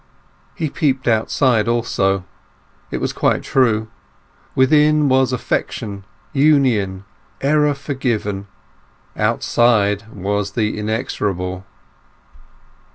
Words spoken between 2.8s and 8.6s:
It was quite true; within was affection, union, error forgiven: